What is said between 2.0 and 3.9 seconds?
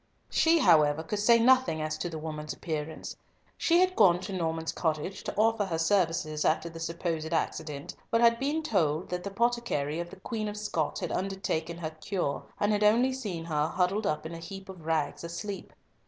the woman's appearance. She